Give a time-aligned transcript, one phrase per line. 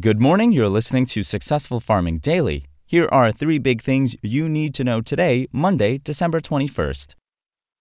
[0.00, 0.50] Good morning.
[0.50, 2.64] You're listening to Successful Farming Daily.
[2.84, 7.14] Here are three big things you need to know today, Monday, December 21st.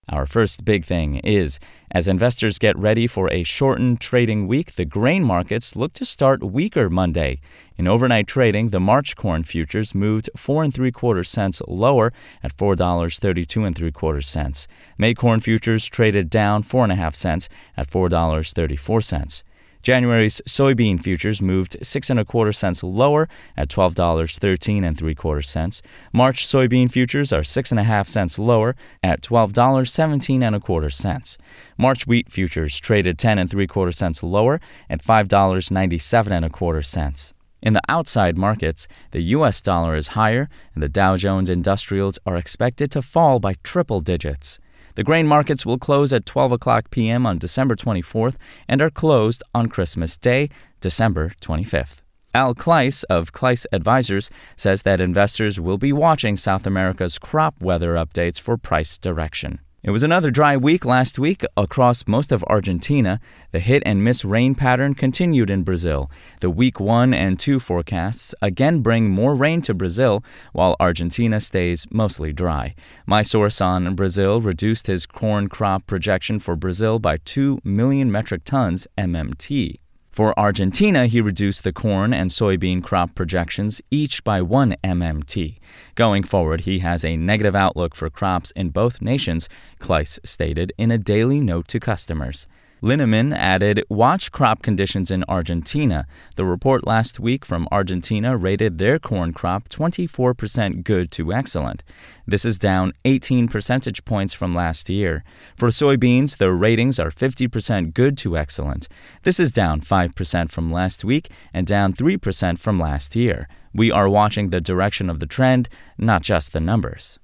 [0.09, 4.86] Our first big thing is as investors get ready for a shortened trading week, the
[4.86, 7.39] grain markets look to start weaker Monday.
[7.78, 12.55] In overnight trading, the March corn futures moved four and three quarter cents lower at
[12.55, 14.68] four dollars thirty two and three quarter cents.
[15.00, 19.02] May corn futures traded down four and a half cents at four dollars thirty four
[19.02, 19.43] cents.
[19.84, 23.27] January's soybean futures moved six and a quarter cents lower
[23.57, 25.81] at twelve dollars thirteen and three quarter cents.
[26.13, 30.55] March soybean futures are six and a half cents lower at twelve dollars seventeen and
[30.55, 31.38] a quarter cents.
[31.77, 36.31] March wheat futures traded ten and three quarter cents lower at five dollars ninety seven
[36.31, 37.34] and a quarter cents.
[37.61, 42.38] In the outside markets, the US dollar is higher and the Dow Jones Industrials are
[42.38, 44.59] expected to fall by triple digits.
[44.95, 47.25] The grain markets will close at 12 o'clock p.m.
[47.25, 48.35] on December 24th
[48.67, 50.49] and are closed on Christmas Day,
[50.81, 51.97] December 25th.
[52.35, 57.95] Al Kluis of Kluis Advisors says that investors will be watching South America's crop weather
[57.95, 59.59] updates for price direction.
[59.86, 63.20] It was another dry week last week across most of Argentina.
[63.52, 66.09] The hit and miss rain pattern continued in Brazil.
[66.40, 71.86] The week 1 and 2 forecasts again bring more rain to Brazil, while Argentina stays
[71.92, 72.75] mostly dry.
[73.06, 78.45] My source on Brazil reduced his corn crop projection for Brazil by 2 million metric
[78.45, 79.83] tons MMT.
[80.14, 85.58] For Argentina, he reduced the corn and soybean crop projections each by 1 MMT.
[85.95, 90.91] Going forward, he has a negative outlook for crops in both nations, Kluis stated in
[90.91, 92.45] a daily note to customers.
[92.84, 96.06] Linneman added, Watch crop conditions in Argentina.
[96.36, 101.81] The report last week from Argentina rated their corn crop 24% good to excellent.
[102.28, 105.23] This is down 18 percentage points from last year.
[105.56, 108.90] For soybeans, the ratings are 50% good to excellent.
[109.22, 113.47] This is down 5% from last week and down 3% from last year.
[113.73, 117.18] We are watching the direction of the trend, not just the numbers.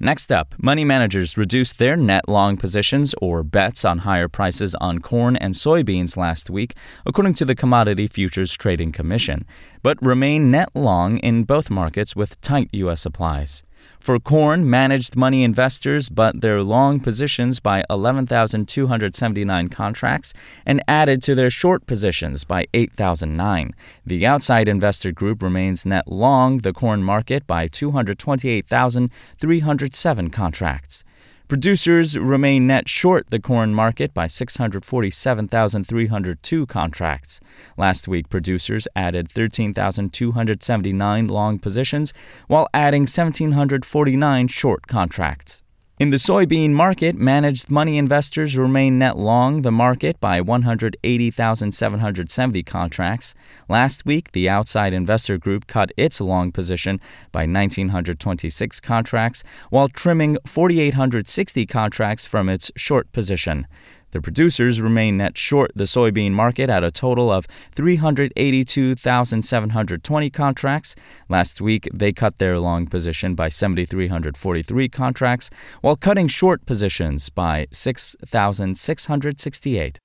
[0.00, 5.00] Next up, money managers reduced their net long positions or bets on higher prices on
[5.00, 6.74] corn and soybeans last week,
[7.04, 9.44] according to the Commodity Futures Trading Commission,
[9.88, 13.00] but remain net long in both markets with tight U.S.
[13.00, 13.62] supplies.
[13.98, 20.34] For corn, managed money investors but their long positions by 11,279 contracts
[20.66, 23.74] and added to their short positions by 8,009.
[24.04, 31.02] The outside investor group remains net long the corn market by 228,307 contracts.
[31.48, 37.40] Producers remain net short the corn market by 647,302 contracts.
[37.78, 42.12] Last week, producers added 13,279 long positions
[42.48, 45.62] while adding 1,749 short contracts.
[46.00, 53.34] In the soybean market, managed money investors remain net long the market by 180,770 contracts.
[53.68, 57.00] Last week, the outside investor group cut its long position
[57.32, 63.66] by 1,926 contracts while trimming 4,860 contracts from its short position.
[64.10, 70.96] The producers remain net short the soybean market at a total of 382,720 contracts.
[71.28, 75.50] Last week, they cut their long position by 7,343 contracts,
[75.82, 79.98] while cutting short positions by 6,668.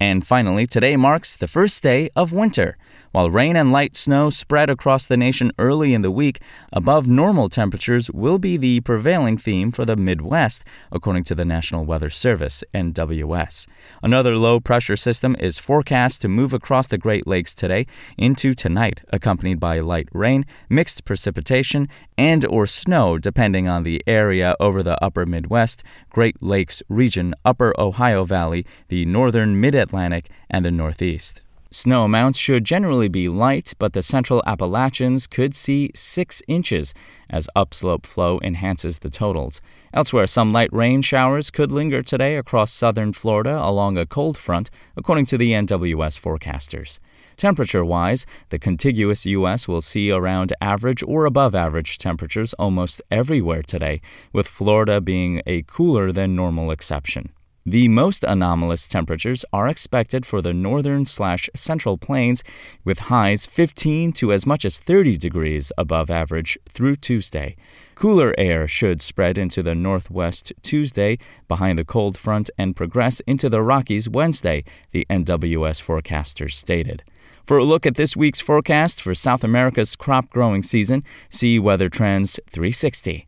[0.00, 2.76] And finally, today marks the first day of winter.
[3.10, 6.40] While rain and light snow spread across the nation early in the week,
[6.72, 11.84] above normal temperatures will be the prevailing theme for the Midwest, according to the National
[11.84, 13.66] Weather Service, NWS.
[14.00, 17.84] Another low pressure system is forecast to move across the Great Lakes today
[18.16, 24.54] into tonight, accompanied by light rain, mixed precipitation, and or snow depending on the area
[24.60, 30.70] over the upper Midwest, Great Lakes region, upper Ohio Valley, the northern mid-Atlantic, and the
[30.70, 31.42] Northeast.
[31.70, 36.94] Snow amounts should generally be light, but the central Appalachians could see 6 inches
[37.28, 39.60] as upslope flow enhances the totals.
[39.92, 44.70] Elsewhere, some light rain showers could linger today across southern Florida along a cold front,
[44.96, 47.00] according to the NWS forecasters.
[47.36, 49.68] Temperature wise, the contiguous U.S.
[49.68, 54.00] will see around average or above average temperatures almost everywhere today,
[54.32, 57.28] with Florida being a cooler than normal exception.
[57.70, 62.42] The most anomalous temperatures are expected for the northern slash central plains,
[62.82, 67.56] with highs 15 to as much as 30 degrees above average through Tuesday.
[67.94, 73.50] Cooler air should spread into the northwest Tuesday behind the cold front and progress into
[73.50, 77.04] the Rockies Wednesday, the NWS forecasters stated.
[77.44, 81.90] For a look at this week's forecast for South America's crop growing season, see Weather
[81.90, 83.27] Trends 360.